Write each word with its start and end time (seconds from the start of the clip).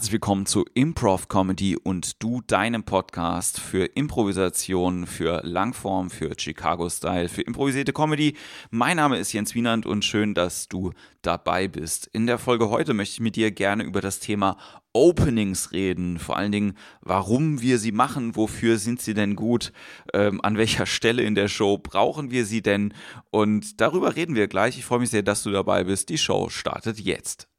Herzlich 0.00 0.12
willkommen 0.12 0.46
zu 0.46 0.64
Improv 0.72 1.28
Comedy 1.28 1.76
und 1.76 2.22
du 2.22 2.40
deinem 2.46 2.84
Podcast 2.84 3.60
für 3.60 3.84
Improvisation, 3.84 5.06
für 5.06 5.42
Langform, 5.44 6.08
für 6.08 6.32
Chicago 6.38 6.88
Style, 6.88 7.28
für 7.28 7.42
improvisierte 7.42 7.92
Comedy. 7.92 8.34
Mein 8.70 8.96
Name 8.96 9.18
ist 9.18 9.34
Jens 9.34 9.54
Wienand 9.54 9.84
und 9.84 10.02
schön, 10.02 10.32
dass 10.32 10.68
du 10.68 10.94
dabei 11.20 11.68
bist. 11.68 12.06
In 12.14 12.26
der 12.26 12.38
Folge 12.38 12.70
heute 12.70 12.94
möchte 12.94 13.16
ich 13.16 13.20
mit 13.20 13.36
dir 13.36 13.50
gerne 13.50 13.82
über 13.82 14.00
das 14.00 14.20
Thema 14.20 14.56
Openings 14.94 15.70
reden. 15.72 16.18
Vor 16.18 16.38
allen 16.38 16.52
Dingen, 16.52 16.78
warum 17.02 17.60
wir 17.60 17.78
sie 17.78 17.92
machen, 17.92 18.36
wofür 18.36 18.78
sind 18.78 19.02
sie 19.02 19.12
denn 19.12 19.36
gut, 19.36 19.70
ähm, 20.14 20.40
an 20.42 20.56
welcher 20.56 20.86
Stelle 20.86 21.24
in 21.24 21.34
der 21.34 21.48
Show 21.48 21.76
brauchen 21.76 22.30
wir 22.30 22.46
sie 22.46 22.62
denn 22.62 22.94
und 23.30 23.82
darüber 23.82 24.16
reden 24.16 24.34
wir 24.34 24.48
gleich. 24.48 24.78
Ich 24.78 24.86
freue 24.86 25.00
mich 25.00 25.10
sehr, 25.10 25.22
dass 25.22 25.42
du 25.42 25.50
dabei 25.50 25.84
bist. 25.84 26.08
Die 26.08 26.16
Show 26.16 26.48
startet 26.48 26.98
jetzt. 27.00 27.50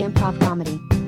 Improv 0.00 0.38
Comedy. 0.40 0.99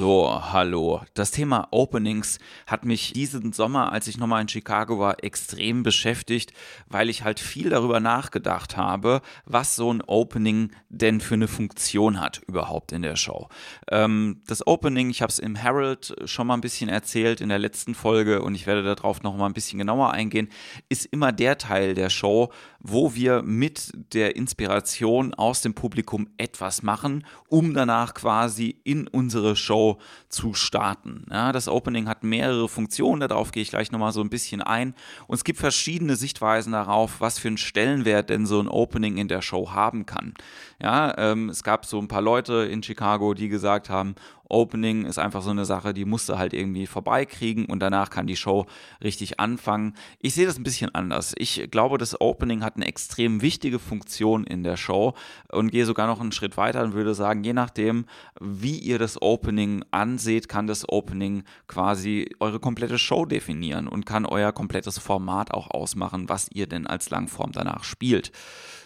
So, 0.00 0.40
hallo. 0.50 1.02
Das 1.12 1.30
Thema 1.30 1.68
Openings 1.72 2.38
hat 2.66 2.86
mich 2.86 3.12
diesen 3.12 3.52
Sommer, 3.52 3.92
als 3.92 4.06
ich 4.06 4.16
nochmal 4.16 4.40
in 4.40 4.48
Chicago 4.48 4.98
war, 4.98 5.22
extrem 5.22 5.82
beschäftigt, 5.82 6.54
weil 6.88 7.10
ich 7.10 7.22
halt 7.22 7.38
viel 7.38 7.68
darüber 7.68 8.00
nachgedacht 8.00 8.78
habe, 8.78 9.20
was 9.44 9.76
so 9.76 9.92
ein 9.92 10.00
Opening 10.00 10.70
denn 10.88 11.20
für 11.20 11.34
eine 11.34 11.48
Funktion 11.48 12.18
hat 12.18 12.40
überhaupt 12.46 12.92
in 12.92 13.02
der 13.02 13.16
Show. 13.16 13.50
Ähm, 13.90 14.40
das 14.46 14.66
Opening, 14.66 15.10
ich 15.10 15.20
habe 15.20 15.30
es 15.32 15.38
im 15.38 15.54
Herald 15.54 16.16
schon 16.24 16.46
mal 16.46 16.54
ein 16.54 16.62
bisschen 16.62 16.88
erzählt 16.88 17.42
in 17.42 17.50
der 17.50 17.58
letzten 17.58 17.94
Folge 17.94 18.40
und 18.40 18.54
ich 18.54 18.66
werde 18.66 18.82
darauf 18.82 19.22
nochmal 19.22 19.50
ein 19.50 19.54
bisschen 19.54 19.78
genauer 19.78 20.12
eingehen, 20.12 20.48
ist 20.88 21.04
immer 21.04 21.30
der 21.30 21.58
Teil 21.58 21.92
der 21.92 22.08
Show, 22.08 22.50
wo 22.78 23.14
wir 23.14 23.42
mit 23.42 23.92
der 24.14 24.34
Inspiration 24.34 25.34
aus 25.34 25.60
dem 25.60 25.74
Publikum 25.74 26.30
etwas 26.38 26.82
machen, 26.82 27.26
um 27.50 27.74
danach 27.74 28.14
quasi 28.14 28.80
in 28.82 29.06
unsere 29.06 29.56
Show 29.56 29.89
zu 30.28 30.54
starten. 30.54 31.26
Ja, 31.30 31.52
das 31.52 31.68
Opening 31.68 32.08
hat 32.08 32.24
mehrere 32.24 32.68
Funktionen, 32.68 33.28
darauf 33.28 33.52
gehe 33.52 33.62
ich 33.62 33.70
gleich 33.70 33.92
nochmal 33.92 34.12
so 34.12 34.20
ein 34.20 34.30
bisschen 34.30 34.62
ein. 34.62 34.94
Und 35.26 35.36
es 35.36 35.44
gibt 35.44 35.58
verschiedene 35.58 36.16
Sichtweisen 36.16 36.72
darauf, 36.72 37.20
was 37.20 37.38
für 37.38 37.48
einen 37.48 37.58
Stellenwert 37.58 38.30
denn 38.30 38.46
so 38.46 38.60
ein 38.60 38.68
Opening 38.68 39.16
in 39.16 39.28
der 39.28 39.42
Show 39.42 39.72
haben 39.72 40.06
kann. 40.06 40.34
Ja, 40.82 41.16
ähm, 41.18 41.48
es 41.48 41.62
gab 41.62 41.86
so 41.86 41.98
ein 41.98 42.08
paar 42.08 42.22
Leute 42.22 42.64
in 42.64 42.82
Chicago, 42.82 43.34
die 43.34 43.48
gesagt 43.48 43.90
haben, 43.90 44.14
Opening 44.50 45.06
ist 45.06 45.18
einfach 45.18 45.42
so 45.42 45.50
eine 45.50 45.64
Sache, 45.64 45.94
die 45.94 46.04
musst 46.04 46.28
du 46.28 46.38
halt 46.38 46.52
irgendwie 46.52 46.86
vorbeikriegen 46.86 47.66
und 47.66 47.80
danach 47.80 48.10
kann 48.10 48.26
die 48.26 48.36
Show 48.36 48.66
richtig 49.02 49.40
anfangen. 49.40 49.94
Ich 50.20 50.34
sehe 50.34 50.46
das 50.46 50.58
ein 50.58 50.62
bisschen 50.62 50.94
anders. 50.94 51.34
Ich 51.38 51.68
glaube, 51.70 51.98
das 51.98 52.20
Opening 52.20 52.62
hat 52.62 52.76
eine 52.76 52.86
extrem 52.86 53.42
wichtige 53.42 53.78
Funktion 53.78 54.44
in 54.44 54.62
der 54.62 54.76
Show 54.76 55.14
und 55.50 55.70
gehe 55.70 55.86
sogar 55.86 56.06
noch 56.06 56.20
einen 56.20 56.32
Schritt 56.32 56.56
weiter 56.56 56.82
und 56.82 56.94
würde 56.94 57.14
sagen, 57.14 57.44
je 57.44 57.52
nachdem, 57.52 58.06
wie 58.40 58.78
ihr 58.78 58.98
das 58.98 59.20
Opening 59.22 59.84
anseht, 59.90 60.48
kann 60.48 60.66
das 60.66 60.88
Opening 60.88 61.44
quasi 61.66 62.34
eure 62.40 62.60
komplette 62.60 62.98
Show 62.98 63.24
definieren 63.24 63.88
und 63.88 64.06
kann 64.06 64.26
euer 64.26 64.52
komplettes 64.52 64.98
Format 64.98 65.52
auch 65.52 65.70
ausmachen, 65.70 66.28
was 66.28 66.48
ihr 66.52 66.66
denn 66.66 66.86
als 66.86 67.10
Langform 67.10 67.52
danach 67.52 67.84
spielt. 67.84 68.32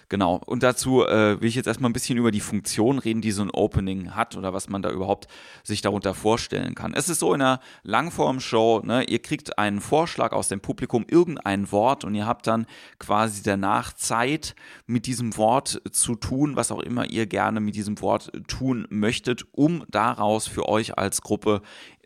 Genau. 0.08 0.40
Und 0.44 0.62
dazu 0.62 1.04
äh, 1.04 1.40
will 1.40 1.48
ich 1.48 1.54
jetzt 1.54 1.66
erstmal 1.66 1.90
ein 1.90 1.94
bisschen 1.94 2.18
über 2.18 2.30
die 2.30 2.40
Funktion 2.40 2.98
reden, 2.98 3.20
die 3.20 3.30
so 3.30 3.42
ein 3.42 3.50
Opening 3.50 4.14
hat 4.14 4.36
oder 4.36 4.52
was 4.52 4.68
man 4.68 4.82
da 4.82 4.90
überhaupt 4.90 5.28
sich 5.62 5.80
darunter 5.80 6.14
vorstellen 6.14 6.74
kann. 6.74 6.94
Es 6.94 7.08
ist 7.08 7.20
so 7.20 7.34
in 7.34 7.42
einer 7.42 7.60
Langform-Show, 7.82 8.82
ne, 8.84 9.04
ihr 9.04 9.20
kriegt 9.20 9.58
einen 9.58 9.80
Vorschlag 9.80 10.32
aus 10.32 10.48
dem 10.48 10.60
Publikum, 10.60 11.04
irgendein 11.08 11.70
Wort 11.72 12.04
und 12.04 12.14
ihr 12.14 12.26
habt 12.26 12.46
dann 12.46 12.66
quasi 12.98 13.42
danach 13.42 13.92
Zeit, 13.94 14.54
mit 14.86 15.06
diesem 15.06 15.36
Wort 15.36 15.80
zu 15.92 16.14
tun, 16.14 16.56
was 16.56 16.70
auch 16.70 16.80
immer 16.80 17.10
ihr 17.10 17.26
gerne 17.26 17.60
mit 17.60 17.74
diesem 17.74 18.00
Wort 18.00 18.30
tun 18.46 18.86
möchtet, 18.90 19.44
um 19.52 19.84
daraus 19.88 20.46
für 20.46 20.68
euch 20.68 20.98
als 20.98 21.22
Gruppe 21.22 21.62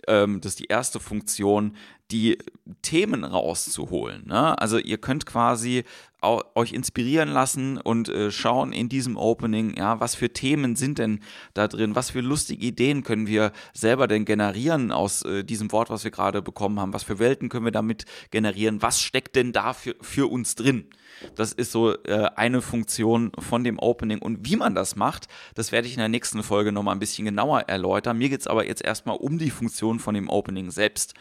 ähm, 0.09 0.41
das 0.41 0.53
ist 0.53 0.61
die 0.61 0.67
erste 0.67 1.01
Funktion, 1.01 1.77
die 2.11 2.39
Themen 2.83 3.25
rauszuholen. 3.25 4.27
Ne? 4.27 4.59
Also 4.59 4.79
ihr 4.79 4.99
könnt 4.99 5.27
quasi 5.27 5.85
euch 6.21 6.73
inspirieren 6.73 7.29
lassen 7.29 7.79
und 7.79 8.09
äh, 8.09 8.33
schauen 8.33 8.73
in 8.73 8.89
diesem 8.89 9.17
Opening, 9.17 9.77
ja, 9.77 10.01
was 10.01 10.17
für 10.17 10.33
Themen 10.33 10.75
sind 10.75 10.99
denn 10.99 11.21
da 11.55 11.69
drin, 11.69 11.95
was 11.95 12.11
für 12.11 12.21
lustige 12.21 12.67
Ideen 12.67 13.05
können 13.05 13.29
wir 13.29 13.53
selber 13.73 14.09
denn 14.09 14.25
generieren 14.25 14.91
aus 14.91 15.23
äh, 15.23 15.45
diesem 15.45 15.71
Wort, 15.71 15.91
was 15.91 16.03
wir 16.03 16.11
gerade 16.11 16.43
bekommen 16.43 16.81
haben, 16.81 16.93
was 16.93 17.05
für 17.05 17.21
Welten 17.21 17.49
können 17.49 17.67
wir 17.67 17.73
damit 17.73 18.05
generieren, 18.33 18.83
was 18.83 19.01
steckt 19.01 19.37
denn 19.37 19.53
da 19.53 19.73
für, 19.73 19.95
für 20.01 20.29
uns 20.29 20.57
drin. 20.57 20.89
Das 21.35 21.53
ist 21.53 21.73
so 21.73 21.95
äh, 22.05 22.31
eine 22.37 22.63
Funktion 22.63 23.33
von 23.39 23.65
dem 23.65 23.79
Opening. 23.79 24.19
Und 24.21 24.47
wie 24.49 24.57
man 24.57 24.75
das 24.75 24.97
macht, 24.97 25.29
das 25.55 25.73
werde 25.73 25.89
ich 25.89 25.95
in 25.95 26.01
der 26.01 26.09
nächsten 26.09 26.43
Folge 26.43 26.73
nochmal 26.73 26.95
ein 26.95 27.01
bisschen 27.01 27.25
genauer 27.25 27.61
erläutern. 27.63 28.19
Mir 28.19 28.29
geht 28.29 28.41
es 28.41 28.47
aber 28.47 28.67
jetzt 28.67 28.85
erstmal 28.85 29.17
um 29.17 29.39
die 29.39 29.51
Funktion 29.51 29.99
von 29.99 30.15
dem 30.15 30.29
Opening 30.29 30.71
selbst. 30.71 31.15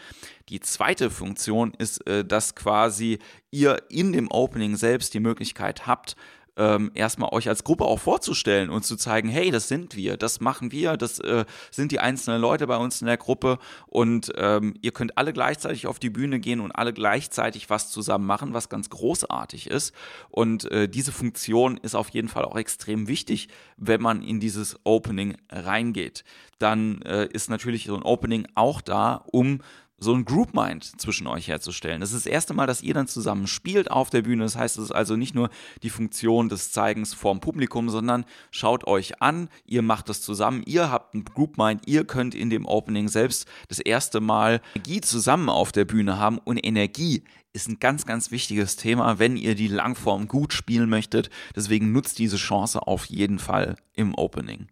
Die 0.50 0.60
zweite 0.60 1.10
Funktion 1.10 1.74
ist, 1.78 2.06
äh, 2.08 2.24
dass 2.24 2.56
quasi 2.56 3.20
ihr 3.52 3.82
in 3.90 4.14
dem 4.14 4.30
Opening 4.32 4.76
selbst 4.76 5.14
die 5.14 5.20
Möglichkeit 5.20 5.88
habt, 5.88 6.16
ähm, 6.58 6.92
erstmal 6.94 7.30
euch 7.32 7.48
als 7.48 7.64
Gruppe 7.64 7.86
auch 7.86 8.00
vorzustellen 8.00 8.70
und 8.70 8.84
zu 8.84 8.96
zeigen, 8.96 9.30
hey, 9.30 9.52
das 9.52 9.68
sind 9.68 9.96
wir, 9.96 10.18
das 10.18 10.40
machen 10.42 10.72
wir, 10.72 10.98
das 10.98 11.20
äh, 11.20 11.46
sind 11.72 11.92
die 11.92 12.00
einzelnen 12.00 12.42
Leute 12.42 12.68
bei 12.68 12.78
uns 12.78 13.02
in 13.02 13.08
der 13.08 13.18
Gruppe 13.18 13.60
und 13.86 14.32
ähm, 14.36 14.74
ihr 14.82 14.92
könnt 14.92 15.18
alle 15.18 15.34
gleichzeitig 15.34 15.88
auf 15.88 16.00
die 16.00 16.10
Bühne 16.10 16.40
gehen 16.40 16.60
und 16.60 16.72
alle 16.72 16.94
gleichzeitig 16.94 17.70
was 17.70 17.92
zusammen 17.92 18.26
machen, 18.26 18.54
was 18.54 18.70
ganz 18.70 18.90
großartig 18.90 19.70
ist. 19.70 19.94
Und 20.30 20.70
äh, 20.72 20.90
diese 20.90 21.12
Funktion 21.12 21.78
ist 21.78 21.96
auf 21.96 22.10
jeden 22.10 22.28
Fall 22.28 22.46
auch 22.46 22.58
extrem 22.58 23.08
wichtig, 23.08 23.50
wenn 23.78 24.02
man 24.02 24.22
in 24.22 24.40
dieses 24.40 24.80
Opening 24.84 25.38
reingeht. 25.52 26.24
Dann 26.60 27.02
äh, 27.04 27.28
ist 27.28 27.50
natürlich 27.50 27.86
so 27.86 27.96
ein 27.96 28.04
Opening 28.04 28.48
auch 28.56 28.82
da, 28.82 29.24
um 29.32 29.60
so 30.00 30.14
ein 30.14 30.26
Group 30.26 30.54
Mind 30.54 31.00
zwischen 31.02 31.28
euch 31.28 31.48
herzustellen. 31.48 32.02
Das 32.02 32.14
ist 32.14 32.26
das 32.26 32.32
erste 32.32 32.54
Mal, 32.54 32.68
dass 32.68 32.84
ihr 32.84 32.94
dann 32.94 33.08
zusammen 33.08 33.48
spielt 33.48 33.90
auf 33.90 34.10
der 34.10 34.22
Bühne. 34.22 34.44
Das 34.44 34.56
heißt, 34.56 34.78
es 34.78 34.86
ist 34.86 34.92
also 34.92 35.16
nicht 35.16 35.34
nur 35.34 35.50
die 35.82 35.90
Funktion 35.90 36.50
des 36.50 36.72
Zeigens 36.72 37.14
vorm 37.14 37.40
Publikum, 37.40 37.90
sondern 37.90 38.26
schaut 38.52 38.86
euch 38.86 39.22
an, 39.22 39.50
ihr 39.66 39.82
macht 39.82 40.10
das 40.10 40.22
zusammen, 40.22 40.64
ihr 40.66 40.92
habt 40.92 41.16
ein 41.16 41.26
Group 41.26 41.58
Mind, 41.58 41.82
ihr 41.88 42.06
könnt 42.06 42.36
in 42.36 42.50
dem 42.50 42.66
Opening 42.66 43.08
selbst 43.08 43.48
das 43.70 43.80
erste 43.80 44.20
Mal 44.20 44.62
Energie 44.76 45.02
zusammen 45.02 45.50
auf 45.50 45.72
der 45.72 45.86
Bühne 45.86 46.18
haben 46.18 46.38
und 46.38 46.58
Energie 46.58 47.24
ist 47.54 47.68
ein 47.68 47.80
ganz, 47.80 48.06
ganz 48.06 48.30
wichtiges 48.30 48.76
Thema, 48.76 49.18
wenn 49.18 49.36
ihr 49.36 49.56
die 49.56 49.68
Langform 49.68 50.28
gut 50.28 50.54
spielen 50.54 50.90
möchtet. 50.90 51.32
Deswegen 51.56 51.92
nutzt 51.92 52.20
diese 52.20 52.38
Chance 52.38 52.86
auf 52.86 53.06
jeden 53.06 53.40
Fall 53.40 53.78
im 53.94 54.14
Opening. 54.14 54.68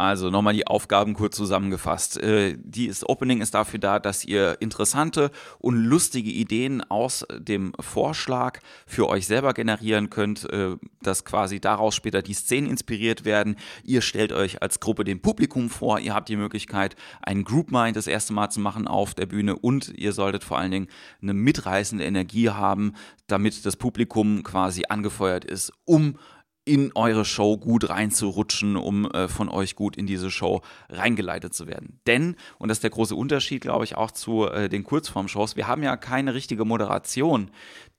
Also 0.00 0.30
nochmal 0.30 0.54
die 0.54 0.66
Aufgaben 0.66 1.12
kurz 1.12 1.36
zusammengefasst. 1.36 2.16
Äh, 2.22 2.56
das 2.64 3.06
Opening 3.06 3.42
ist 3.42 3.52
dafür 3.52 3.78
da, 3.78 3.98
dass 3.98 4.24
ihr 4.24 4.56
interessante 4.60 5.30
und 5.58 5.76
lustige 5.76 6.30
Ideen 6.30 6.82
aus 6.90 7.26
dem 7.36 7.74
Vorschlag 7.78 8.60
für 8.86 9.10
euch 9.10 9.26
selber 9.26 9.52
generieren 9.52 10.08
könnt, 10.08 10.50
äh, 10.50 10.76
dass 11.02 11.26
quasi 11.26 11.60
daraus 11.60 11.94
später 11.94 12.22
die 12.22 12.32
Szenen 12.32 12.70
inspiriert 12.70 13.26
werden. 13.26 13.56
Ihr 13.84 14.00
stellt 14.00 14.32
euch 14.32 14.62
als 14.62 14.80
Gruppe 14.80 15.04
dem 15.04 15.20
Publikum 15.20 15.68
vor, 15.68 15.98
ihr 15.98 16.14
habt 16.14 16.30
die 16.30 16.36
Möglichkeit, 16.36 16.96
einen 17.20 17.44
Group 17.44 17.70
Mind 17.70 17.94
das 17.94 18.06
erste 18.06 18.32
Mal 18.32 18.48
zu 18.48 18.60
machen 18.60 18.88
auf 18.88 19.12
der 19.12 19.26
Bühne 19.26 19.54
und 19.54 19.92
ihr 19.98 20.14
solltet 20.14 20.44
vor 20.44 20.56
allen 20.56 20.70
Dingen 20.70 20.88
eine 21.20 21.34
mitreißende 21.34 22.06
Energie 22.06 22.48
haben, 22.48 22.94
damit 23.26 23.66
das 23.66 23.76
Publikum 23.76 24.44
quasi 24.44 24.84
angefeuert 24.88 25.44
ist, 25.44 25.74
um 25.84 26.16
in 26.64 26.92
eure 26.94 27.24
Show 27.24 27.56
gut 27.56 27.88
reinzurutschen, 27.88 28.76
um 28.76 29.10
äh, 29.10 29.28
von 29.28 29.48
euch 29.48 29.76
gut 29.76 29.96
in 29.96 30.06
diese 30.06 30.30
Show 30.30 30.60
reingeleitet 30.88 31.54
zu 31.54 31.66
werden. 31.66 32.00
Denn, 32.06 32.36
und 32.58 32.68
das 32.68 32.78
ist 32.78 32.82
der 32.82 32.90
große 32.90 33.14
Unterschied, 33.14 33.62
glaube 33.62 33.84
ich, 33.84 33.96
auch 33.96 34.10
zu 34.10 34.46
äh, 34.46 34.68
den 34.68 34.84
Kurzform-Shows, 34.84 35.56
wir 35.56 35.66
haben 35.66 35.82
ja 35.82 35.96
keine 35.96 36.34
richtige 36.34 36.64
Moderation, 36.64 37.50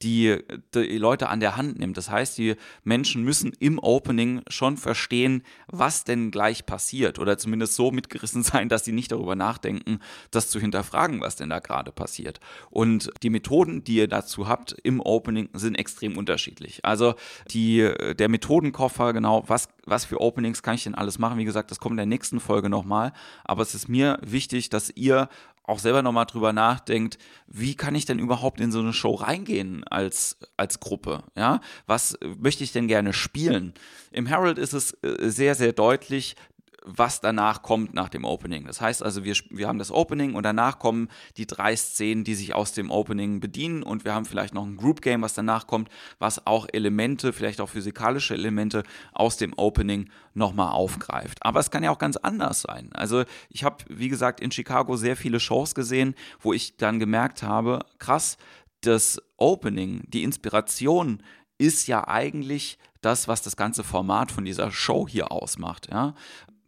die 0.03 0.37
die 0.73 0.97
Leute 0.97 1.29
an 1.29 1.39
der 1.39 1.57
Hand 1.57 1.79
nimmt. 1.79 1.97
Das 1.97 2.09
heißt, 2.09 2.37
die 2.37 2.55
Menschen 2.83 3.23
müssen 3.23 3.53
im 3.59 3.79
Opening 3.79 4.41
schon 4.47 4.77
verstehen, 4.77 5.43
was 5.67 6.03
denn 6.03 6.31
gleich 6.31 6.65
passiert 6.65 7.19
oder 7.19 7.37
zumindest 7.37 7.75
so 7.75 7.91
mitgerissen 7.91 8.43
sein, 8.43 8.69
dass 8.69 8.85
sie 8.85 8.91
nicht 8.91 9.11
darüber 9.11 9.35
nachdenken, 9.35 9.99
das 10.31 10.49
zu 10.49 10.59
hinterfragen, 10.59 11.21
was 11.21 11.35
denn 11.35 11.49
da 11.49 11.59
gerade 11.59 11.91
passiert. 11.91 12.39
Und 12.69 13.09
die 13.23 13.29
Methoden, 13.29 13.83
die 13.83 13.95
ihr 13.95 14.07
dazu 14.07 14.47
habt 14.47 14.75
im 14.83 14.99
Opening, 15.01 15.49
sind 15.53 15.75
extrem 15.75 16.17
unterschiedlich. 16.17 16.83
Also 16.85 17.15
die, 17.51 17.89
der 18.17 18.29
Methodenkoffer, 18.51 19.13
genau, 19.13 19.43
was, 19.47 19.69
was 19.85 20.03
für 20.03 20.19
Openings 20.19 20.61
kann 20.61 20.75
ich 20.75 20.83
denn 20.83 20.95
alles 20.95 21.19
machen? 21.19 21.37
Wie 21.37 21.45
gesagt, 21.45 21.71
das 21.71 21.79
kommt 21.79 21.93
in 21.93 21.97
der 21.97 22.05
nächsten 22.05 22.41
Folge 22.41 22.69
nochmal. 22.69 23.13
Aber 23.45 23.61
es 23.61 23.73
ist 23.73 23.87
mir 23.87 24.19
wichtig, 24.21 24.69
dass 24.69 24.89
ihr 24.89 25.29
auch 25.63 25.79
selber 25.79 26.01
nochmal 26.01 26.25
drüber 26.25 26.51
nachdenkt, 26.51 27.17
wie 27.47 27.75
kann 27.75 27.95
ich 27.95 28.05
denn 28.05 28.19
überhaupt 28.19 28.59
in 28.59 28.73
so 28.73 28.79
eine 28.79 28.91
Show 28.91 29.13
reingehen 29.13 29.85
als, 29.85 30.37
als 30.57 30.81
Gruppe? 30.81 31.23
Ja, 31.37 31.61
was 31.85 32.17
möchte 32.39 32.65
ich 32.65 32.73
denn 32.73 32.89
gerne 32.89 33.13
spielen? 33.13 33.73
Im 34.11 34.25
Herald 34.25 34.57
ist 34.57 34.73
es 34.73 34.91
äh, 35.01 35.29
sehr, 35.29 35.55
sehr 35.55 35.71
deutlich, 35.71 36.35
was 36.83 37.21
danach 37.21 37.61
kommt 37.61 37.93
nach 37.93 38.09
dem 38.09 38.25
Opening. 38.25 38.65
Das 38.65 38.81
heißt 38.81 39.03
also, 39.03 39.23
wir, 39.23 39.35
wir 39.49 39.67
haben 39.67 39.79
das 39.79 39.91
Opening 39.91 40.33
und 40.33 40.43
danach 40.43 40.79
kommen 40.79 41.09
die 41.37 41.45
drei 41.45 41.75
Szenen, 41.75 42.23
die 42.23 42.35
sich 42.35 42.55
aus 42.55 42.73
dem 42.73 42.89
Opening 42.89 43.39
bedienen 43.39 43.83
und 43.83 44.03
wir 44.03 44.13
haben 44.13 44.25
vielleicht 44.25 44.53
noch 44.53 44.65
ein 44.65 44.77
Group 44.77 45.01
Game, 45.01 45.21
was 45.21 45.33
danach 45.33 45.67
kommt, 45.67 45.89
was 46.19 46.45
auch 46.47 46.67
Elemente, 46.71 47.33
vielleicht 47.33 47.61
auch 47.61 47.69
physikalische 47.69 48.33
Elemente 48.33 48.83
aus 49.13 49.37
dem 49.37 49.53
Opening 49.57 50.09
nochmal 50.33 50.71
aufgreift. 50.71 51.37
Aber 51.41 51.59
es 51.59 51.71
kann 51.71 51.83
ja 51.83 51.91
auch 51.91 51.99
ganz 51.99 52.17
anders 52.17 52.61
sein. 52.61 52.89
Also 52.93 53.23
ich 53.49 53.63
habe, 53.63 53.83
wie 53.87 54.09
gesagt, 54.09 54.39
in 54.39 54.51
Chicago 54.51 54.95
sehr 54.97 55.15
viele 55.15 55.39
Shows 55.39 55.75
gesehen, 55.75 56.15
wo 56.39 56.53
ich 56.53 56.77
dann 56.77 56.99
gemerkt 56.99 57.43
habe, 57.43 57.85
krass, 57.99 58.37
das 58.81 59.21
Opening, 59.37 60.03
die 60.07 60.23
Inspiration 60.23 61.21
ist 61.57 61.87
ja 61.87 62.07
eigentlich 62.07 62.79
das, 63.01 63.27
was 63.27 63.41
das 63.41 63.55
ganze 63.55 63.83
Format 63.83 64.31
von 64.31 64.45
dieser 64.45 64.71
Show 64.71 65.07
hier 65.07 65.31
ausmacht. 65.31 65.89
Ja? 65.91 66.15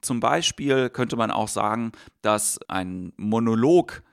Zum 0.04 0.20
Beispiel 0.20 0.90
könnte 0.90 1.16
man 1.16 1.32
auch 1.32 1.48
sagen, 1.48 1.92
dass 2.22 2.60
ein 2.68 3.14
Monolog 3.18 4.04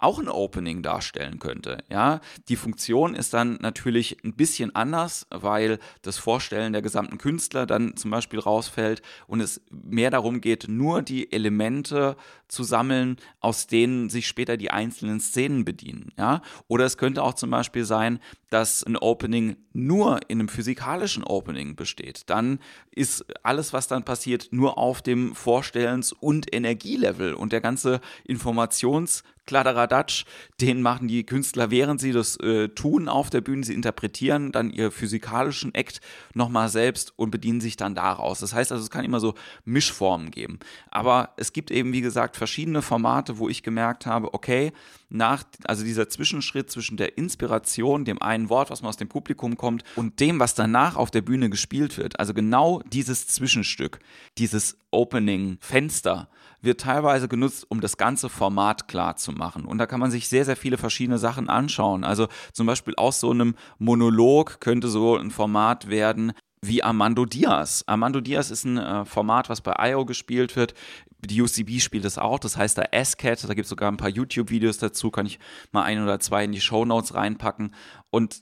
auch 0.00 0.18
ein 0.18 0.28
Opening 0.28 0.82
darstellen 0.82 1.38
könnte. 1.38 1.84
Ja, 1.90 2.20
die 2.48 2.56
Funktion 2.56 3.14
ist 3.14 3.34
dann 3.34 3.58
natürlich 3.60 4.16
ein 4.24 4.34
bisschen 4.34 4.74
anders, 4.74 5.26
weil 5.30 5.78
das 6.02 6.16
Vorstellen 6.16 6.72
der 6.72 6.82
gesamten 6.82 7.18
Künstler 7.18 7.66
dann 7.66 7.96
zum 7.96 8.10
Beispiel 8.10 8.40
rausfällt 8.40 9.02
und 9.26 9.40
es 9.40 9.60
mehr 9.70 10.10
darum 10.10 10.40
geht, 10.40 10.66
nur 10.68 11.02
die 11.02 11.30
Elemente 11.30 12.16
zu 12.48 12.64
sammeln, 12.64 13.18
aus 13.40 13.66
denen 13.66 14.08
sich 14.08 14.26
später 14.26 14.56
die 14.56 14.70
einzelnen 14.70 15.20
Szenen 15.20 15.64
bedienen. 15.64 16.12
Ja, 16.18 16.40
oder 16.66 16.86
es 16.86 16.96
könnte 16.96 17.22
auch 17.22 17.34
zum 17.34 17.50
Beispiel 17.50 17.84
sein, 17.84 18.20
dass 18.48 18.82
ein 18.82 18.96
Opening 18.96 19.56
nur 19.72 20.18
in 20.28 20.40
einem 20.40 20.48
physikalischen 20.48 21.22
Opening 21.22 21.76
besteht. 21.76 22.22
Dann 22.26 22.58
ist 22.90 23.24
alles, 23.44 23.72
was 23.72 23.86
dann 23.86 24.04
passiert, 24.04 24.48
nur 24.50 24.78
auf 24.78 25.02
dem 25.02 25.34
Vorstellens- 25.34 26.12
und 26.12 26.52
Energielevel 26.52 27.34
und 27.34 27.52
der 27.52 27.60
ganze 27.60 28.00
Informations- 28.26 29.22
Kladderadatsch, 29.46 30.24
den 30.60 30.82
machen 30.82 31.08
die 31.08 31.24
Künstler, 31.24 31.70
während 31.70 32.00
sie 32.00 32.12
das 32.12 32.36
äh, 32.36 32.68
tun 32.68 33.08
auf 33.08 33.30
der 33.30 33.40
Bühne. 33.40 33.64
Sie 33.64 33.74
interpretieren 33.74 34.52
dann 34.52 34.70
ihr 34.70 34.90
physikalischen 34.90 35.74
Act 35.74 36.00
nochmal 36.34 36.68
selbst 36.68 37.12
und 37.16 37.30
bedienen 37.30 37.60
sich 37.60 37.76
dann 37.76 37.94
daraus. 37.94 38.40
Das 38.40 38.54
heißt 38.54 38.72
also, 38.72 38.84
es 38.84 38.90
kann 38.90 39.04
immer 39.04 39.20
so 39.20 39.34
Mischformen 39.64 40.30
geben. 40.30 40.58
Aber 40.90 41.30
es 41.36 41.52
gibt 41.52 41.70
eben, 41.70 41.92
wie 41.92 42.00
gesagt, 42.00 42.36
verschiedene 42.36 42.82
Formate, 42.82 43.38
wo 43.38 43.48
ich 43.48 43.62
gemerkt 43.62 44.06
habe, 44.06 44.34
okay, 44.34 44.72
nach, 45.08 45.42
also 45.64 45.84
dieser 45.84 46.08
Zwischenschritt 46.08 46.70
zwischen 46.70 46.96
der 46.96 47.18
Inspiration, 47.18 48.04
dem 48.04 48.22
einen 48.22 48.48
Wort, 48.48 48.70
was 48.70 48.82
man 48.82 48.90
aus 48.90 48.96
dem 48.96 49.08
Publikum 49.08 49.56
kommt, 49.56 49.82
und 49.96 50.20
dem, 50.20 50.38
was 50.38 50.54
danach 50.54 50.96
auf 50.96 51.10
der 51.10 51.22
Bühne 51.22 51.50
gespielt 51.50 51.98
wird. 51.98 52.18
Also 52.20 52.32
genau 52.32 52.80
dieses 52.92 53.26
Zwischenstück, 53.26 53.98
dieses 54.38 54.76
Opening-Fenster 54.90 56.28
wird 56.62 56.80
teilweise 56.80 57.28
genutzt, 57.28 57.66
um 57.68 57.80
das 57.80 57.96
ganze 57.96 58.28
Format 58.28 58.88
klar 58.88 59.16
zu 59.16 59.32
machen. 59.32 59.64
Und 59.64 59.78
da 59.78 59.86
kann 59.86 60.00
man 60.00 60.10
sich 60.10 60.28
sehr, 60.28 60.44
sehr 60.44 60.56
viele 60.56 60.78
verschiedene 60.78 61.18
Sachen 61.18 61.48
anschauen. 61.48 62.04
Also 62.04 62.28
zum 62.52 62.66
Beispiel 62.66 62.94
aus 62.96 63.20
so 63.20 63.30
einem 63.30 63.54
Monolog 63.78 64.60
könnte 64.60 64.88
so 64.88 65.16
ein 65.16 65.30
Format 65.30 65.88
werden, 65.88 66.32
wie 66.62 66.82
Armando 66.82 67.24
Diaz. 67.24 67.84
Armando 67.86 68.20
Diaz 68.20 68.50
ist 68.50 68.64
ein 68.64 68.76
äh, 68.76 69.04
Format, 69.04 69.48
was 69.48 69.62
bei 69.62 69.74
IO 69.90 70.04
gespielt 70.04 70.56
wird. 70.56 70.74
Die 71.24 71.40
UCB 71.40 71.80
spielt 71.80 72.04
es 72.04 72.18
auch, 72.18 72.38
das 72.38 72.56
heißt 72.56 72.78
da 72.78 72.82
S-Cat, 72.82 73.44
da 73.44 73.54
gibt 73.54 73.64
es 73.64 73.70
sogar 73.70 73.90
ein 73.90 73.96
paar 73.96 74.08
YouTube-Videos 74.08 74.78
dazu, 74.78 75.10
kann 75.10 75.26
ich 75.26 75.38
mal 75.70 75.82
ein 75.82 76.02
oder 76.02 76.18
zwei 76.20 76.44
in 76.44 76.52
die 76.52 76.60
Show 76.60 76.84
Notes 76.84 77.14
reinpacken. 77.14 77.74
Und 78.10 78.40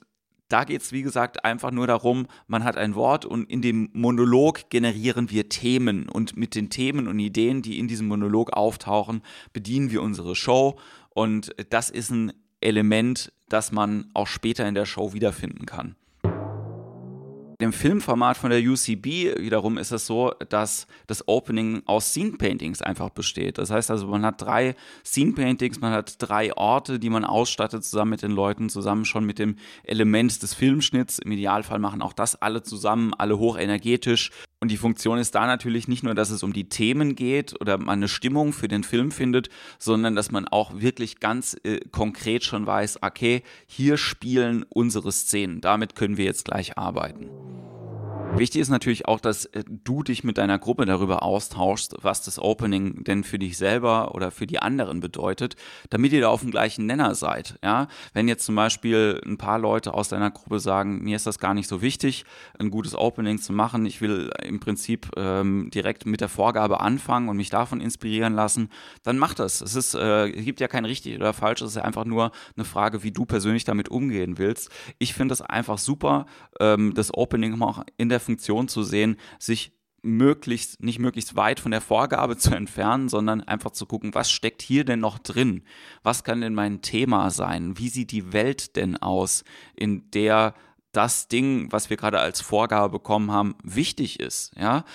da 0.49 0.63
geht 0.63 0.81
es, 0.81 0.91
wie 0.91 1.03
gesagt, 1.03 1.45
einfach 1.45 1.71
nur 1.71 1.87
darum, 1.87 2.27
man 2.47 2.63
hat 2.63 2.75
ein 2.75 2.95
Wort 2.95 3.23
und 3.23 3.49
in 3.49 3.61
dem 3.61 3.89
Monolog 3.93 4.69
generieren 4.69 5.29
wir 5.29 5.47
Themen. 5.47 6.09
Und 6.09 6.35
mit 6.35 6.55
den 6.55 6.69
Themen 6.69 7.07
und 7.07 7.19
Ideen, 7.19 7.61
die 7.61 7.79
in 7.79 7.87
diesem 7.87 8.07
Monolog 8.07 8.53
auftauchen, 8.53 9.21
bedienen 9.53 9.91
wir 9.91 10.01
unsere 10.01 10.35
Show. 10.35 10.79
Und 11.11 11.55
das 11.69 11.89
ist 11.89 12.09
ein 12.09 12.33
Element, 12.61 13.31
das 13.47 13.71
man 13.71 14.09
auch 14.13 14.27
später 14.27 14.67
in 14.67 14.75
der 14.75 14.85
Show 14.85 15.13
wiederfinden 15.13 15.65
kann 15.65 15.95
dem 17.61 17.73
Filmformat 17.73 18.37
von 18.37 18.51
der 18.51 18.61
UCB 18.61 19.37
wiederum 19.37 19.77
ist 19.77 19.91
es 19.91 20.05
so, 20.05 20.31
dass 20.47 20.87
das 21.07 21.27
Opening 21.27 21.83
aus 21.85 22.13
Scene 22.13 22.37
Paintings 22.37 22.81
einfach 22.81 23.09
besteht. 23.09 23.57
Das 23.57 23.69
heißt 23.69 23.91
also, 23.91 24.07
man 24.07 24.25
hat 24.25 24.41
drei 24.41 24.75
Scene 25.05 25.33
Paintings, 25.33 25.81
man 25.81 25.91
hat 25.91 26.15
drei 26.19 26.55
Orte, 26.55 26.99
die 26.99 27.09
man 27.09 27.25
ausstattet, 27.25 27.83
zusammen 27.83 28.11
mit 28.11 28.21
den 28.21 28.31
Leuten, 28.31 28.69
zusammen 28.69 29.03
schon 29.03 29.25
mit 29.25 29.39
dem 29.39 29.57
Element 29.83 30.41
des 30.41 30.53
Filmschnitts. 30.53 31.19
Im 31.19 31.33
Idealfall 31.33 31.79
machen 31.79 32.01
auch 32.01 32.13
das 32.13 32.41
alle 32.41 32.63
zusammen, 32.63 33.13
alle 33.13 33.37
hochenergetisch. 33.37 34.31
Und 34.61 34.71
die 34.71 34.77
Funktion 34.77 35.17
ist 35.17 35.35
da 35.35 35.47
natürlich 35.47 35.87
nicht 35.87 36.03
nur, 36.03 36.15
dass 36.15 36.31
es 36.31 36.43
um 36.43 36.51
die 36.51 36.67
Themen 36.67 37.15
geht 37.15 37.59
oder 37.61 37.77
man 37.77 37.99
eine 37.99 38.07
Stimmung 38.09 38.51
für 38.51 38.67
den 38.67 38.83
Film 38.83 39.11
findet, 39.11 39.49
sondern 39.77 40.15
dass 40.15 40.31
man 40.31 40.47
auch 40.47 40.81
wirklich 40.81 41.21
ganz 41.21 41.55
äh, 41.63 41.79
konkret 41.91 42.43
schon 42.43 42.65
weiß, 42.65 43.01
okay, 43.01 43.41
hier 43.67 43.97
spielen 43.97 44.65
unsere 44.67 45.13
Szenen. 45.13 45.61
Damit 45.61 45.95
können 45.95 46.17
wir 46.17 46.25
jetzt 46.25 46.45
gleich 46.45 46.77
arbeiten. 46.77 47.29
Wichtig 48.35 48.61
ist 48.61 48.69
natürlich 48.69 49.07
auch, 49.07 49.19
dass 49.19 49.45
äh, 49.45 49.63
du 49.67 50.03
dich 50.03 50.23
mit 50.23 50.37
deiner 50.37 50.59
Gruppe 50.59 50.85
darüber 50.85 51.23
austauschst, 51.23 51.95
was 52.01 52.21
das 52.21 52.39
Opening 52.39 53.03
denn 53.03 53.23
für 53.23 53.39
dich 53.39 53.57
selber 53.57 54.15
oder 54.15 54.31
für 54.31 54.47
die 54.47 54.59
anderen 54.59 54.99
bedeutet, 54.99 55.55
damit 55.89 56.13
ihr 56.13 56.21
da 56.21 56.29
auf 56.29 56.41
dem 56.41 56.51
gleichen 56.51 56.85
Nenner 56.85 57.15
seid. 57.15 57.59
Ja? 57.63 57.87
Wenn 58.13 58.27
jetzt 58.27 58.45
zum 58.45 58.55
Beispiel 58.55 59.19
ein 59.25 59.37
paar 59.37 59.59
Leute 59.59 59.93
aus 59.93 60.09
deiner 60.09 60.31
Gruppe 60.31 60.59
sagen, 60.59 61.03
mir 61.03 61.15
ist 61.15 61.27
das 61.27 61.39
gar 61.39 61.53
nicht 61.53 61.67
so 61.67 61.81
wichtig, 61.81 62.23
ein 62.59 62.69
gutes 62.69 62.95
Opening 62.95 63.39
zu 63.39 63.51
machen, 63.51 63.85
ich 63.85 63.99
will 63.99 64.29
im 64.43 64.59
Prinzip 64.59 65.09
ähm, 65.17 65.69
direkt 65.73 66.05
mit 66.05 66.21
der 66.21 66.29
Vorgabe 66.29 66.79
anfangen 66.79 67.29
und 67.29 67.37
mich 67.37 67.49
davon 67.49 67.81
inspirieren 67.81 68.35
lassen, 68.35 68.69
dann 69.03 69.17
mach 69.17 69.33
das. 69.33 69.59
Es 69.59 69.75
ist, 69.75 69.95
äh, 69.95 70.31
gibt 70.31 70.61
ja 70.61 70.67
kein 70.67 70.85
richtig 70.85 71.17
oder 71.17 71.33
falsch, 71.33 71.61
es 71.61 71.71
ist 71.71 71.77
einfach 71.77 72.05
nur 72.05 72.31
eine 72.55 72.65
Frage, 72.65 73.03
wie 73.03 73.11
du 73.11 73.25
persönlich 73.25 73.65
damit 73.65 73.89
umgehen 73.89 74.37
willst. 74.37 74.69
Ich 74.97 75.13
finde 75.13 75.33
es 75.33 75.41
einfach 75.41 75.77
super, 75.77 76.25
ähm, 76.59 76.93
das 76.93 77.13
Opening 77.13 77.59
auch 77.61 77.83
in 77.97 78.09
der 78.09 78.19
Funktion 78.29 78.67
zu 78.67 78.83
sehen, 78.83 79.17
sich 79.39 79.71
möglichst, 80.03 80.83
nicht 80.83 80.99
möglichst 80.99 81.35
weit 81.35 81.59
von 81.59 81.71
der 81.71 81.81
Vorgabe 81.81 82.37
zu 82.37 82.53
entfernen, 82.53 83.09
sondern 83.09 83.41
einfach 83.41 83.71
zu 83.71 83.87
gucken, 83.87 84.13
was 84.13 84.29
steckt 84.29 84.61
hier 84.61 84.85
denn 84.85 84.99
noch 84.99 85.17
drin? 85.17 85.63
Was 86.03 86.23
kann 86.23 86.41
denn 86.41 86.53
mein 86.53 86.81
Thema 86.81 87.31
sein? 87.31 87.77
Wie 87.79 87.89
sieht 87.89 88.11
die 88.11 88.31
Welt 88.31 88.75
denn 88.75 88.97
aus, 88.97 89.43
in 89.75 90.11
der 90.11 90.53
das 90.91 91.27
Ding, 91.27 91.71
was 91.71 91.89
wir 91.89 91.97
gerade 91.97 92.19
als 92.19 92.39
Vorgabe 92.39 92.89
bekommen 92.91 93.31
haben, 93.31 93.55
wichtig 93.63 94.19
ist, 94.19 94.55
ja? 94.55 94.85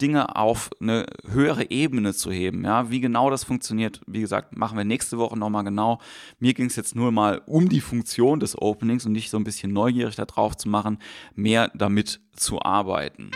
Dinge 0.00 0.36
auf 0.36 0.70
eine 0.80 1.06
höhere 1.28 1.70
Ebene 1.70 2.14
zu 2.14 2.30
heben. 2.30 2.64
Ja, 2.64 2.90
wie 2.90 3.00
genau 3.00 3.30
das 3.30 3.44
funktioniert, 3.44 4.00
wie 4.06 4.20
gesagt, 4.20 4.56
machen 4.56 4.76
wir 4.76 4.84
nächste 4.84 5.18
Woche 5.18 5.38
nochmal 5.38 5.64
genau. 5.64 6.00
Mir 6.38 6.54
ging 6.54 6.66
es 6.66 6.76
jetzt 6.76 6.96
nur 6.96 7.12
mal 7.12 7.42
um 7.46 7.68
die 7.68 7.80
Funktion 7.80 8.40
des 8.40 8.60
Openings 8.60 9.06
und 9.06 9.12
nicht 9.12 9.30
so 9.30 9.36
ein 9.36 9.44
bisschen 9.44 9.72
neugierig 9.72 10.16
darauf 10.16 10.56
zu 10.56 10.68
machen, 10.68 10.98
mehr 11.34 11.70
damit 11.74 12.20
zu 12.34 12.62
arbeiten. 12.62 13.30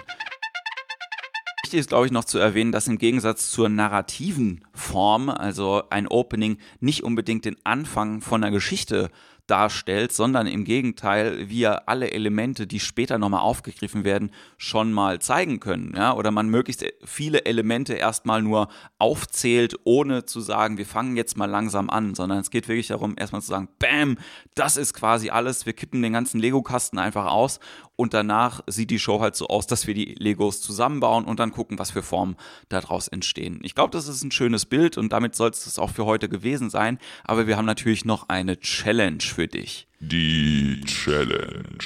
Wichtig 1.65 1.81
ist, 1.81 1.89
glaube 1.89 2.07
ich, 2.07 2.13
noch 2.13 2.25
zu 2.25 2.39
erwähnen, 2.39 2.71
dass 2.71 2.87
im 2.87 2.99
Gegensatz 2.99 3.51
zur 3.51 3.69
narrativen 3.69 4.65
Form, 4.75 5.31
also 5.31 5.85
ein 5.89 6.07
Opening, 6.07 6.59
nicht 6.81 7.03
unbedingt 7.03 7.45
den 7.45 7.57
Anfang 7.65 8.21
von 8.21 8.45
einer 8.45 8.53
Geschichte 8.53 9.11
darstellt, 9.47 10.13
sondern 10.13 10.47
im 10.47 10.65
Gegenteil 10.65 11.49
wir 11.49 11.89
alle 11.89 12.11
Elemente, 12.13 12.67
die 12.67 12.81
später 12.81 13.19
nochmal 13.19 13.41
aufgegriffen 13.41 14.05
werden, 14.05 14.31
schon 14.57 14.93
mal 14.93 15.21
zeigen 15.21 15.61
können. 15.61 15.95
Ja? 15.97 16.15
Oder 16.15 16.31
man 16.31 16.49
möglichst 16.49 16.85
viele 17.05 17.45
Elemente 17.45 17.95
erstmal 17.95 18.43
nur 18.43 18.69
aufzählt, 18.99 19.77
ohne 19.85 20.25
zu 20.25 20.41
sagen, 20.41 20.79
wir 20.79 20.87
fangen 20.87 21.17
jetzt 21.17 21.37
mal 21.37 21.51
langsam 21.51 21.91
an, 21.91 22.15
sondern 22.15 22.39
es 22.39 22.51
geht 22.51 22.69
wirklich 22.69 22.89
darum, 22.89 23.15
erstmal 23.19 23.43
zu 23.43 23.49
sagen, 23.49 23.69
Bam, 23.79 24.17
das 24.55 24.77
ist 24.77 24.95
quasi 24.95 25.31
alles, 25.31 25.67
wir 25.67 25.73
kippen 25.73 26.03
den 26.03 26.13
ganzen 26.13 26.41
Lego-Kasten 26.41 26.99
einfach 26.99 27.27
aus 27.27 27.59
und 27.97 28.15
danach 28.15 28.61
sieht 28.67 28.91
die 28.91 28.99
Show 28.99 29.21
halt 29.21 29.37
so 29.37 29.49
aus, 29.49 29.67
dass 29.67 29.87
wir 29.87 29.95
die 29.95 30.15
Legos 30.19 30.61
zusammenbauen 30.61 31.25
und 31.25 31.39
dann 31.39 31.53
gucken, 31.53 31.79
was 31.79 31.91
für 31.91 32.03
Formen 32.03 32.37
daraus 32.69 33.09
entstehen. 33.09 33.61
Ich 33.63 33.75
glaube, 33.75 33.91
das 33.91 34.09
ist 34.09 34.23
ein 34.25 34.31
schönes 34.31 34.67
Bild 34.67 34.99
und 34.99 35.13
damit 35.13 35.35
soll 35.35 35.51
es 35.51 35.79
auch 35.79 35.91
für 35.91 36.07
heute 36.07 36.29
gewesen 36.29 36.71
sein, 36.71 36.99
aber 37.25 37.47
wir 37.47 37.57
haben 37.57 37.67
natürlich 37.67 38.05
noch 38.05 38.29
eine 38.29 38.59
Challenge 38.59 39.23
für 39.33 39.49
dich. 39.49 39.87
Die 40.01 40.81
Challenge. 40.85 41.79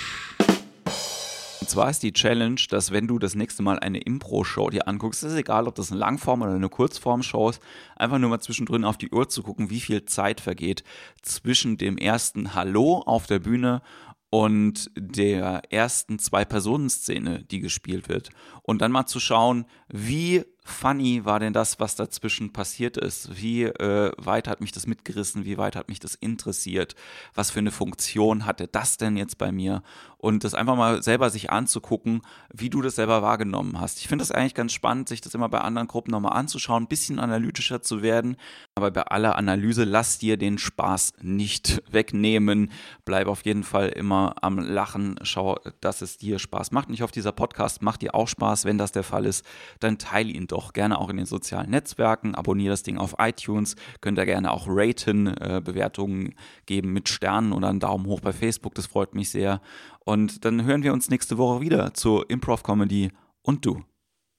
Und 1.60 1.70
zwar 1.70 1.90
ist 1.90 2.02
die 2.02 2.12
Challenge, 2.12 2.60
dass 2.68 2.92
wenn 2.92 3.06
du 3.06 3.18
das 3.18 3.34
nächste 3.34 3.62
Mal 3.62 3.78
eine 3.78 3.98
Impro-Show 3.98 4.70
dir 4.70 4.86
anguckst, 4.86 5.24
ist 5.24 5.34
egal, 5.34 5.66
ob 5.66 5.74
das 5.74 5.90
eine 5.90 6.00
Langform- 6.00 6.42
oder 6.42 6.54
eine 6.54 6.68
Kurzform-Show 6.68 7.50
ist, 7.50 7.62
einfach 7.96 8.18
nur 8.18 8.30
mal 8.30 8.40
zwischendrin 8.40 8.84
auf 8.84 8.98
die 8.98 9.10
Uhr 9.10 9.28
zu 9.28 9.42
gucken, 9.42 9.70
wie 9.70 9.80
viel 9.80 10.04
Zeit 10.04 10.40
vergeht 10.40 10.84
zwischen 11.22 11.76
dem 11.76 11.98
ersten 11.98 12.54
Hallo 12.54 13.02
auf 13.06 13.26
der 13.26 13.38
Bühne 13.38 13.82
und 14.30 14.90
der 14.96 15.62
ersten 15.70 16.18
Zwei-Personen-Szene, 16.18 17.44
die 17.44 17.60
gespielt 17.60 18.08
wird. 18.08 18.30
Und 18.62 18.82
dann 18.82 18.92
mal 18.92 19.06
zu 19.06 19.20
schauen, 19.20 19.66
wie 19.88 20.44
funny 20.66 21.24
war 21.24 21.40
denn 21.40 21.52
das, 21.52 21.78
was 21.80 21.94
dazwischen 21.94 22.52
passiert 22.52 22.96
ist? 22.96 23.40
Wie 23.40 23.64
äh, 23.64 24.12
weit 24.18 24.48
hat 24.48 24.60
mich 24.60 24.72
das 24.72 24.86
mitgerissen? 24.86 25.44
Wie 25.44 25.58
weit 25.58 25.76
hat 25.76 25.88
mich 25.88 26.00
das 26.00 26.14
interessiert? 26.14 26.94
Was 27.34 27.50
für 27.50 27.60
eine 27.60 27.70
Funktion 27.70 28.46
hatte 28.46 28.66
das 28.66 28.96
denn 28.96 29.16
jetzt 29.16 29.38
bei 29.38 29.52
mir? 29.52 29.82
Und 30.18 30.44
das 30.44 30.54
einfach 30.54 30.76
mal 30.76 31.02
selber 31.02 31.30
sich 31.30 31.50
anzugucken, 31.50 32.22
wie 32.52 32.70
du 32.70 32.82
das 32.82 32.96
selber 32.96 33.22
wahrgenommen 33.22 33.80
hast. 33.80 34.00
Ich 34.00 34.08
finde 34.08 34.22
das 34.22 34.32
eigentlich 34.32 34.54
ganz 34.54 34.72
spannend, 34.72 35.08
sich 35.08 35.20
das 35.20 35.34
immer 35.34 35.48
bei 35.48 35.60
anderen 35.60 35.86
Gruppen 35.86 36.10
nochmal 36.10 36.36
anzuschauen, 36.36 36.84
ein 36.84 36.88
bisschen 36.88 37.20
analytischer 37.20 37.82
zu 37.82 38.02
werden. 38.02 38.36
Aber 38.74 38.90
bei 38.90 39.02
aller 39.02 39.36
Analyse 39.36 39.84
lass 39.84 40.18
dir 40.18 40.36
den 40.36 40.58
Spaß 40.58 41.12
nicht 41.20 41.82
wegnehmen. 41.90 42.72
Bleib 43.04 43.28
auf 43.28 43.44
jeden 43.44 43.62
Fall 43.62 43.90
immer 43.90 44.34
am 44.40 44.58
Lachen. 44.58 45.16
Schau, 45.22 45.60
dass 45.80 46.02
es 46.02 46.16
dir 46.16 46.38
Spaß 46.38 46.72
macht. 46.72 46.88
Und 46.88 46.94
ich 46.94 47.02
hoffe, 47.02 47.12
dieser 47.12 47.32
Podcast 47.32 47.82
macht 47.82 48.02
dir 48.02 48.14
auch 48.14 48.26
Spaß. 48.26 48.64
Wenn 48.64 48.78
das 48.78 48.92
der 48.92 49.04
Fall 49.04 49.26
ist, 49.26 49.44
dann 49.78 49.98
teile 49.98 50.32
ihn 50.32 50.46
doch 50.46 50.55
gerne 50.72 50.98
auch 50.98 51.10
in 51.10 51.16
den 51.16 51.26
sozialen 51.26 51.70
Netzwerken. 51.70 52.34
Abonniere 52.34 52.70
das 52.70 52.82
Ding 52.82 52.98
auf 52.98 53.16
iTunes. 53.18 53.76
Könnt 54.00 54.18
ihr 54.18 54.26
gerne 54.26 54.50
auch 54.50 54.66
raten, 54.68 55.26
äh, 55.28 55.60
Bewertungen 55.64 56.34
geben 56.66 56.92
mit 56.92 57.08
Sternen 57.08 57.52
oder 57.52 57.68
einen 57.68 57.80
Daumen 57.80 58.06
hoch 58.06 58.20
bei 58.20 58.32
Facebook. 58.32 58.74
Das 58.74 58.86
freut 58.86 59.14
mich 59.14 59.30
sehr. 59.30 59.60
Und 60.04 60.44
dann 60.44 60.64
hören 60.64 60.82
wir 60.82 60.92
uns 60.92 61.10
nächste 61.10 61.38
Woche 61.38 61.60
wieder 61.60 61.94
zur 61.94 62.28
Improv 62.30 62.62
Comedy 62.62 63.10
und 63.42 63.64
du. 63.64 63.82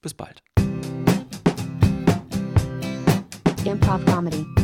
Bis 0.02 0.14
bald. 0.14 0.42
Improv 3.64 4.04
Comedy. 4.06 4.57